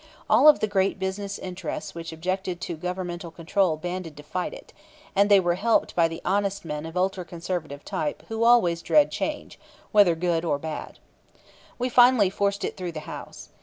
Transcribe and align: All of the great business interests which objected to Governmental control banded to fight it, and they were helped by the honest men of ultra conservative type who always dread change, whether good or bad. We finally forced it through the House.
All 0.27 0.47
of 0.47 0.61
the 0.61 0.67
great 0.67 0.97
business 0.97 1.37
interests 1.37 1.93
which 1.93 2.11
objected 2.11 2.59
to 2.61 2.75
Governmental 2.75 3.29
control 3.29 3.77
banded 3.77 4.17
to 4.17 4.23
fight 4.23 4.51
it, 4.51 4.73
and 5.15 5.29
they 5.29 5.39
were 5.39 5.53
helped 5.53 5.95
by 5.95 6.07
the 6.07 6.23
honest 6.25 6.65
men 6.65 6.87
of 6.87 6.97
ultra 6.97 7.23
conservative 7.23 7.85
type 7.85 8.23
who 8.27 8.43
always 8.43 8.81
dread 8.81 9.11
change, 9.11 9.59
whether 9.91 10.15
good 10.15 10.43
or 10.43 10.57
bad. 10.57 10.97
We 11.77 11.87
finally 11.87 12.31
forced 12.31 12.63
it 12.63 12.75
through 12.75 12.93
the 12.93 13.01
House. 13.01 13.49